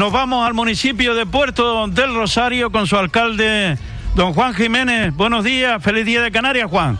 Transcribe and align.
nos 0.00 0.12
vamos 0.12 0.46
al 0.46 0.54
municipio 0.54 1.14
de 1.14 1.26
Puerto 1.26 1.86
del 1.86 2.14
Rosario 2.14 2.72
con 2.72 2.86
su 2.86 2.96
alcalde, 2.96 3.76
don 4.14 4.32
Juan 4.32 4.54
Jiménez. 4.54 5.14
Buenos 5.14 5.44
días, 5.44 5.82
feliz 5.82 6.06
día 6.06 6.22
de 6.22 6.32
Canarias, 6.32 6.70
Juan. 6.70 6.98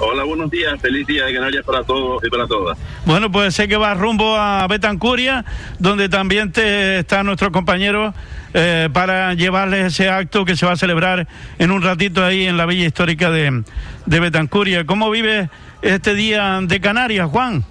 Hola, 0.00 0.24
buenos 0.24 0.50
días. 0.50 0.74
Feliz 0.80 1.06
día 1.06 1.24
de 1.24 1.32
Canarias 1.32 1.64
para 1.64 1.84
todos 1.84 2.20
y 2.24 2.28
para 2.28 2.48
todas. 2.48 2.76
Bueno, 3.06 3.30
pues 3.30 3.54
sé 3.54 3.68
que 3.68 3.76
va 3.76 3.94
rumbo 3.94 4.34
a 4.34 4.66
Betancuria, 4.66 5.44
donde 5.78 6.08
también 6.08 6.50
te, 6.50 6.98
está 6.98 7.22
nuestro 7.22 7.52
compañero 7.52 8.12
eh, 8.54 8.88
para 8.92 9.34
llevarles 9.34 9.92
ese 9.92 10.10
acto 10.10 10.44
que 10.44 10.56
se 10.56 10.66
va 10.66 10.72
a 10.72 10.76
celebrar 10.76 11.28
en 11.60 11.70
un 11.70 11.80
ratito 11.80 12.24
ahí 12.24 12.44
en 12.44 12.56
la 12.56 12.66
villa 12.66 12.86
histórica 12.86 13.30
de, 13.30 13.62
de 14.06 14.20
Betancuria. 14.20 14.84
¿Cómo 14.84 15.10
vive 15.10 15.48
este 15.80 16.16
día 16.16 16.58
de 16.60 16.80
Canarias, 16.80 17.30
Juan? 17.30 17.64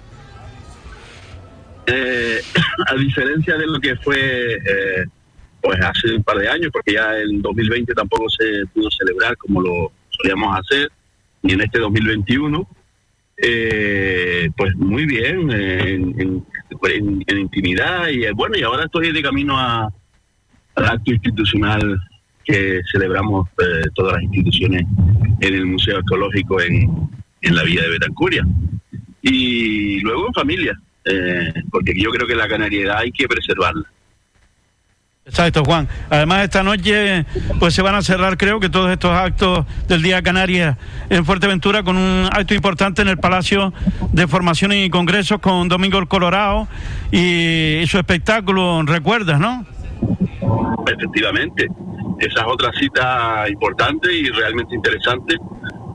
Eh, 1.86 2.40
a 2.86 2.94
diferencia 2.94 3.56
de 3.56 3.66
lo 3.66 3.78
que 3.80 3.96
fue 3.96 4.54
eh, 4.54 5.04
pues 5.60 5.80
hace 5.80 6.14
un 6.14 6.22
par 6.22 6.38
de 6.38 6.48
años, 6.48 6.70
porque 6.72 6.94
ya 6.94 7.18
en 7.18 7.40
2020 7.40 7.94
tampoco 7.94 8.28
se 8.28 8.66
pudo 8.72 8.90
celebrar 8.90 9.36
como 9.36 9.62
lo 9.62 9.92
solíamos 10.10 10.58
hacer, 10.58 10.90
y 11.42 11.52
en 11.52 11.60
este 11.62 11.78
2021, 11.78 12.68
eh, 13.42 14.50
pues 14.56 14.74
muy 14.76 15.06
bien, 15.06 15.50
en, 15.50 16.44
intimidad, 17.28 18.08
y 18.08 18.30
bueno, 18.32 18.56
y 18.58 18.62
ahora 18.62 18.84
estoy 18.84 19.12
de 19.12 19.22
camino 19.22 19.58
al 19.58 19.90
acto 20.76 21.12
institucional 21.12 21.98
que 22.44 22.80
celebramos 22.92 23.48
todas 23.94 24.14
las 24.14 24.22
instituciones 24.22 24.84
en 25.40 25.54
el 25.54 25.64
Museo 25.64 25.98
Arqueológico 25.98 26.60
en, 26.60 27.08
en 27.40 27.54
la 27.54 27.62
Villa 27.62 27.82
de 27.82 27.90
Betancuria. 27.90 28.44
Y 29.22 30.00
luego 30.00 30.26
en 30.26 30.34
familia, 30.34 30.78
eh, 31.04 31.52
porque 31.70 31.92
yo 31.96 32.10
creo 32.10 32.26
que 32.26 32.34
la 32.34 32.48
canariedad 32.48 32.98
hay 32.98 33.12
que 33.12 33.26
preservarla. 33.28 33.84
Exacto, 35.26 35.64
Juan. 35.64 35.88
Además, 36.10 36.44
esta 36.44 36.62
noche 36.62 37.24
pues 37.58 37.72
se 37.72 37.80
van 37.80 37.94
a 37.94 38.02
cerrar, 38.02 38.36
creo 38.36 38.60
que 38.60 38.68
todos 38.68 38.90
estos 38.90 39.10
actos 39.10 39.64
del 39.88 40.02
Día 40.02 40.20
Canarias 40.20 40.76
en 41.08 41.24
Fuerteventura 41.24 41.82
con 41.82 41.96
un 41.96 42.28
acto 42.30 42.52
importante 42.52 43.00
en 43.00 43.08
el 43.08 43.16
Palacio 43.16 43.72
de 44.12 44.26
Formación 44.26 44.72
y 44.72 44.90
Congresos 44.90 45.40
con 45.40 45.68
Domingo 45.68 45.98
el 45.98 46.08
Colorado 46.08 46.68
y, 47.10 47.84
su 47.86 47.96
espectáculo, 47.96 48.82
¿recuerdas, 48.82 49.40
no? 49.40 49.64
Efectivamente. 50.86 51.68
Esa 52.18 52.40
es 52.40 52.46
otra 52.46 52.70
cita 52.78 53.46
importante 53.48 54.14
y 54.14 54.28
realmente 54.28 54.74
interesante 54.74 55.36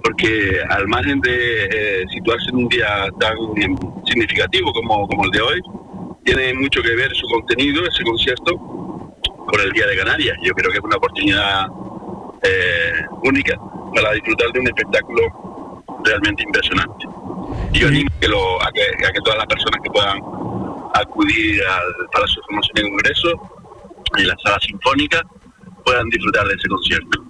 porque 0.04 0.62
al 0.70 0.88
margen 0.88 1.20
de 1.22 1.66
eh, 1.66 2.06
situarse 2.12 2.50
en 2.50 2.58
un 2.58 2.68
día 2.70 3.08
tan 3.20 3.36
significativo 4.06 4.72
como, 4.74 5.08
como 5.08 5.26
el 5.26 5.32
de 5.32 5.42
hoy, 5.42 5.62
tiene 6.24 6.54
mucho 6.54 6.82
que 6.82 6.96
ver 6.96 7.16
su 7.16 7.28
contenido, 7.28 7.84
ese 7.86 8.04
concierto, 8.04 8.56
con 9.48 9.62
el 9.62 9.72
Día 9.72 9.88
de 9.88 9.98
Canarias. 9.98 10.38
Yo 10.44 10.54
creo 10.54 10.72
que 10.72 10.78
es 10.78 10.84
una 10.84 10.98
oportunidad 10.98 11.68
eh, 12.44 13.06
única 13.24 13.58
para 13.96 14.14
disfrutar 14.14 14.52
de 14.52 14.60
un 14.60 14.68
espectáculo 14.68 15.84
realmente 16.04 16.44
impresionante. 16.44 17.06
Y 17.74 17.80
yo 17.80 17.88
animo 17.88 18.10
que 18.20 18.28
lo, 18.28 18.62
a, 18.62 18.72
que, 18.72 19.06
a 19.06 19.12
que 19.12 19.20
todas 19.24 19.38
las 19.38 19.48
personas 19.48 19.80
que 19.84 19.90
puedan 19.90 20.18
acudir 20.94 21.62
al 21.66 22.08
Palacio 22.12 22.42
de 22.42 22.46
Formación 22.46 22.78
y 22.78 22.90
Congreso 22.90 23.30
y 24.18 24.24
la 24.24 24.36
sala 24.44 24.60
sinfónica 24.60 25.22
puedan 25.84 26.08
disfrutar 26.10 26.48
de 26.48 26.54
ese 26.54 26.68
concierto. 26.68 27.29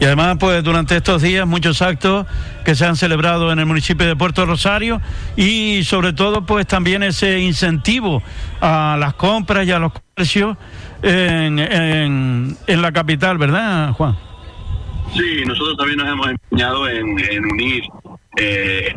Y 0.00 0.04
además, 0.04 0.36
pues 0.40 0.62
durante 0.64 0.96
estos 0.96 1.22
días 1.22 1.46
muchos 1.46 1.80
actos 1.80 2.26
que 2.64 2.74
se 2.74 2.84
han 2.84 2.96
celebrado 2.96 3.52
en 3.52 3.58
el 3.58 3.66
municipio 3.66 4.06
de 4.06 4.16
Puerto 4.16 4.44
Rosario 4.44 5.00
y 5.36 5.84
sobre 5.84 6.12
todo 6.12 6.44
pues 6.44 6.66
también 6.66 7.02
ese 7.02 7.38
incentivo 7.40 8.22
a 8.60 8.96
las 8.98 9.14
compras 9.14 9.66
y 9.66 9.70
a 9.70 9.78
los 9.78 9.92
comercios 9.92 10.56
en, 11.02 11.58
en, 11.58 12.82
la 12.82 12.92
capital, 12.92 13.38
¿verdad, 13.38 13.92
Juan? 13.92 14.16
Sí, 15.12 15.44
nosotros 15.46 15.76
también 15.76 15.98
nos 15.98 16.08
hemos 16.08 16.28
empeñado 16.28 16.88
en, 16.88 17.44
unir 17.52 17.84
eh, 18.36 18.94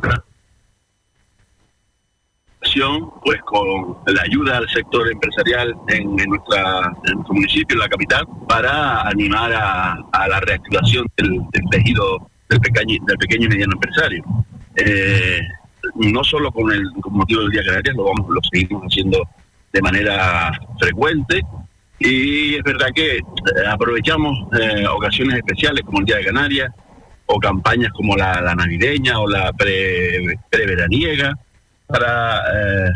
pues 3.23 3.41
con 3.41 3.97
la 4.07 4.21
ayuda 4.23 4.57
al 4.57 4.69
sector 4.69 5.09
empresarial 5.11 5.75
en, 5.88 6.15
nuestro 6.15 7.33
municipio, 7.33 7.75
en 7.75 7.79
la 7.79 7.89
capital, 7.89 8.25
para 8.47 9.01
animar 9.07 9.51
a, 9.53 10.27
la 10.27 10.39
reactivación 10.41 11.05
del, 11.17 11.41
tejido 11.71 12.29
del 12.49 12.59
pequeño, 12.59 13.03
del 13.05 13.17
pequeño 13.17 13.45
y 13.45 13.49
mediano 13.49 13.73
empresario. 13.73 14.23
Eh, 14.75 15.41
no 15.95 16.23
solo 16.23 16.51
con 16.51 16.71
el 16.71 16.83
motivo 17.09 17.41
del 17.41 17.51
Día 17.51 17.63
Canarias, 17.65 17.95
lo, 17.95 18.05
vamos, 18.05 18.29
lo 18.29 18.41
seguimos 18.51 18.83
haciendo 18.83 19.23
de 19.73 19.81
manera 19.81 20.51
frecuente, 20.79 21.41
y 21.99 22.55
es 22.55 22.63
verdad 22.63 22.88
que 22.94 23.17
eh, 23.17 23.21
aprovechamos 23.69 24.38
eh, 24.59 24.85
ocasiones 24.88 25.38
especiales 25.38 25.83
como 25.83 25.99
el 25.99 26.05
Día 26.05 26.17
de 26.17 26.25
Canarias 26.25 26.71
o 27.25 27.39
campañas 27.39 27.91
como 27.91 28.15
la, 28.15 28.53
navideña 28.55 29.19
o 29.19 29.27
la 29.27 29.51
pre, 29.53 30.38
preveraniega 30.49 31.33
para 31.88 32.44
eh, 32.53 32.90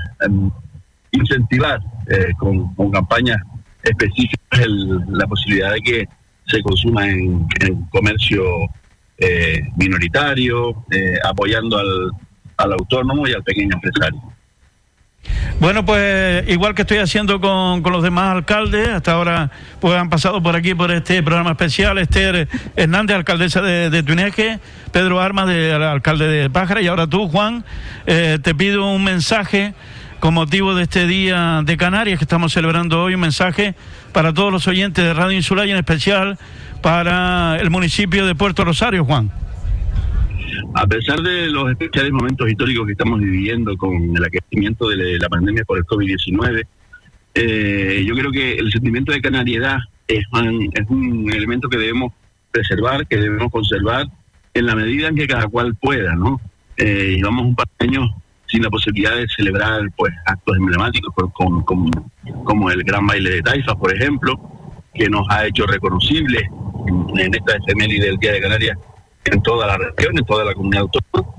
incentivar 1.11 1.81
eh, 2.07 2.31
con, 2.37 2.91
campañas 2.91 3.37
específicas 3.83 4.67
la 5.09 5.25
posibilidad 5.25 5.73
de 5.73 5.81
que 5.81 6.09
se 6.45 6.61
consuma 6.61 7.07
en, 7.07 7.47
comercio 7.89 8.43
eh, 9.17 9.61
minoritario, 9.77 10.83
apoyando 11.23 11.77
al, 11.77 12.11
al 12.57 12.73
autónomo 12.73 13.27
y 13.27 13.33
al 13.33 13.43
pequeño 13.43 13.75
empresario. 13.75 14.21
Bueno, 15.59 15.85
pues 15.85 16.49
igual 16.49 16.73
que 16.73 16.81
estoy 16.81 16.97
haciendo 16.97 17.39
con, 17.39 17.83
con, 17.83 17.91
los 17.93 18.01
demás 18.01 18.35
alcaldes, 18.35 18.87
hasta 18.87 19.13
ahora 19.13 19.51
pues 19.79 19.95
han 19.95 20.09
pasado 20.09 20.41
por 20.41 20.55
aquí 20.55 20.73
por 20.73 20.91
este 20.91 21.21
programa 21.21 21.51
especial, 21.51 21.97
Esther 21.99 22.47
Hernández, 22.75 23.15
alcaldesa 23.15 23.61
de, 23.61 23.89
de 23.91 24.03
Tuneje, 24.03 24.59
Pedro 24.91 25.21
Armas, 25.21 25.47
de, 25.47 25.73
alcalde 25.73 26.27
de 26.27 26.49
Pájara, 26.49 26.81
y 26.81 26.87
ahora 26.87 27.05
tú, 27.05 27.27
Juan, 27.27 27.63
eh, 28.07 28.39
te 28.41 28.55
pido 28.55 28.89
un 28.89 29.03
mensaje 29.03 29.75
con 30.19 30.33
motivo 30.33 30.73
de 30.73 30.83
este 30.83 31.05
Día 31.05 31.61
de 31.63 31.77
Canarias 31.77 32.17
que 32.17 32.25
estamos 32.25 32.53
celebrando 32.53 33.03
hoy, 33.03 33.13
un 33.13 33.21
mensaje 33.21 33.75
para 34.13 34.33
todos 34.33 34.51
los 34.51 34.67
oyentes 34.67 35.03
de 35.03 35.13
Radio 35.13 35.37
Insular 35.37 35.67
y 35.67 35.71
en 35.71 35.77
especial 35.77 36.39
para 36.81 37.57
el 37.59 37.69
municipio 37.69 38.25
de 38.25 38.33
Puerto 38.33 38.65
Rosario, 38.65 39.05
Juan. 39.05 39.31
A 40.73 40.87
pesar 40.87 41.21
de 41.21 41.47
los 41.47 41.69
especiales 41.71 42.11
momentos 42.11 42.49
históricos 42.49 42.85
que 42.85 42.93
estamos 42.93 43.19
viviendo 43.19 43.75
con 43.77 44.15
el 44.15 44.23
aquecimiento 44.23 44.87
de 44.87 45.19
la 45.19 45.29
pandemia 45.29 45.63
por 45.65 45.77
el 45.77 45.85
COVID-19, 45.85 46.65
eh, 47.33 48.03
yo 48.05 48.15
creo 48.15 48.31
que 48.31 48.55
el 48.55 48.71
sentimiento 48.71 49.11
de 49.11 49.21
canariedad 49.21 49.77
es 50.07 50.23
un, 50.31 51.31
elemento 51.33 51.69
que 51.69 51.77
debemos 51.77 52.13
preservar, 52.51 53.07
que 53.07 53.17
debemos 53.17 53.51
conservar 53.51 54.07
en 54.53 54.65
la 54.65 54.75
medida 54.75 55.07
en 55.07 55.15
que 55.15 55.27
cada 55.27 55.47
cual 55.47 55.75
pueda, 55.75 56.15
¿no? 56.15 56.39
Eh, 56.77 57.15
llevamos 57.17 57.45
un 57.45 57.55
par 57.55 57.67
de 57.79 57.87
años 57.87 58.09
sin 58.47 58.63
la 58.63 58.69
posibilidad 58.69 59.15
de 59.15 59.27
celebrar 59.27 59.81
pues 59.95 60.13
actos 60.25 60.57
emblemáticos 60.57 61.13
como 62.43 62.71
el 62.71 62.83
gran 62.83 63.07
baile 63.07 63.29
de 63.29 63.41
Taifa, 63.41 63.75
por 63.75 63.95
ejemplo, 63.95 64.39
que 64.93 65.09
nos 65.09 65.25
ha 65.29 65.47
hecho 65.47 65.65
reconocibles 65.65 66.43
en, 67.17 67.33
esta 67.33 67.55
efeméride 67.55 68.07
del 68.07 68.17
Día 68.17 68.33
de 68.33 68.41
Canarias 68.41 68.77
en 69.25 69.41
toda 69.41 69.67
la 69.67 69.77
región, 69.77 70.17
en 70.17 70.25
toda 70.25 70.45
la 70.45 70.53
comunidad 70.53 70.83
autónoma. 70.83 71.35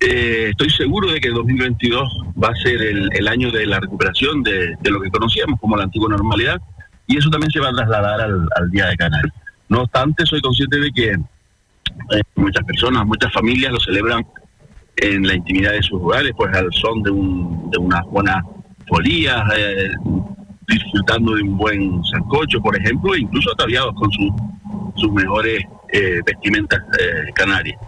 Eh, 0.00 0.48
estoy 0.50 0.68
seguro 0.70 1.10
de 1.10 1.20
que 1.20 1.30
2022 1.30 2.22
va 2.42 2.48
a 2.48 2.54
ser 2.56 2.80
el, 2.82 3.28
año 3.28 3.50
de 3.50 3.66
la 3.66 3.80
recuperación 3.80 4.42
de, 4.42 4.76
lo 4.82 5.00
que 5.00 5.10
conocíamos 5.10 5.58
como 5.58 5.76
la 5.76 5.84
antigua 5.84 6.10
normalidad 6.10 6.60
y 7.06 7.16
eso 7.16 7.30
también 7.30 7.50
se 7.50 7.60
va 7.60 7.70
a 7.70 7.72
trasladar 7.72 8.20
al, 8.20 8.70
Día 8.70 8.86
de 8.86 8.96
Canarias. 8.96 9.34
No 9.68 9.82
obstante, 9.82 10.26
soy 10.26 10.40
consciente 10.40 10.78
de 10.78 10.92
que 10.92 11.10
eh, 11.12 12.22
muchas 12.34 12.64
personas, 12.64 13.06
muchas 13.06 13.32
familias 13.32 13.72
lo 13.72 13.80
celebran 13.80 14.24
en 14.96 15.26
la 15.26 15.34
intimidad 15.34 15.72
de 15.72 15.82
sus 15.82 16.00
hogares, 16.00 16.32
pues 16.36 16.54
al 16.54 16.72
son 16.72 17.02
de, 17.02 17.10
un, 17.10 17.70
de 17.70 17.78
unas 17.78 18.02
buenas 18.06 18.44
folías, 18.88 19.42
eh, 19.56 19.90
disfrutando 20.68 21.34
de 21.34 21.42
un 21.42 21.56
buen 21.56 22.04
sancocho, 22.04 22.60
por 22.60 22.76
ejemplo, 22.76 23.14
e 23.14 23.20
incluso 23.20 23.52
ataviados 23.52 23.94
con 23.94 24.10
sus 24.12 25.12
mejores 25.12 25.64
eh, 25.96 26.20
vestimentas 26.26 26.78
eh, 27.00 27.32
canarias. 27.34 27.80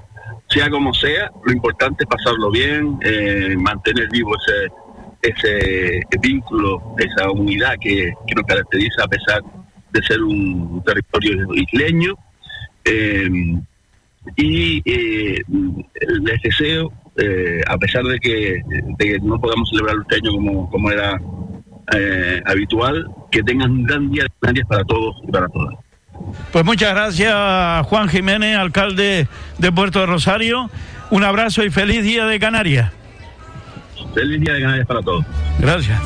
Sea 0.48 0.70
como 0.70 0.94
sea, 0.94 1.30
lo 1.44 1.52
importante 1.52 2.04
es 2.04 2.08
pasarlo 2.08 2.50
bien, 2.50 2.98
eh, 3.02 3.54
mantener 3.54 4.08
vivo 4.10 4.34
ese, 4.34 5.30
ese 5.30 6.00
vínculo, 6.18 6.94
esa 6.96 7.30
unidad 7.30 7.74
que, 7.78 8.14
nos 8.34 8.46
caracteriza 8.46 9.04
a 9.04 9.08
pesar 9.08 9.42
de 9.92 10.02
ser 10.02 10.22
un 10.22 10.82
territorio 10.86 11.54
isleño. 11.54 12.14
y 14.36 14.82
les 14.86 16.42
deseo, 16.42 16.90
a 17.66 17.76
pesar 17.76 18.04
de 18.04 18.18
que, 18.18 18.62
no 19.20 19.38
podamos 19.38 19.68
celebrar 19.68 19.96
este 20.00 20.16
año 20.16 20.32
como, 20.32 20.70
como 20.70 20.90
era 20.90 21.20
habitual, 22.46 23.06
que 23.30 23.42
tengan 23.42 23.70
un 23.70 23.84
gran 23.84 24.10
día 24.10 24.22
de 24.22 24.30
Canarias 24.40 24.66
para 24.66 24.84
todos 24.84 25.14
y 25.26 25.30
para 25.30 25.48
todas. 25.48 25.87
Pues 26.52 26.64
muchas 26.64 26.90
gracias, 26.90 27.86
Juan 27.86 28.08
Jiménez, 28.08 28.56
alcalde 28.56 29.28
de 29.58 29.72
Puerto 29.72 30.00
de 30.00 30.06
Rosario. 30.06 30.70
Un 31.10 31.24
abrazo 31.24 31.64
y 31.64 31.70
feliz 31.70 32.02
día 32.02 32.26
de 32.26 32.38
Canarias. 32.38 32.92
Feliz 34.14 34.40
día 34.40 34.54
de 34.54 34.60
Canarias 34.62 34.86
para 34.86 35.02
todos. 35.02 35.24
Gracias. 35.58 35.98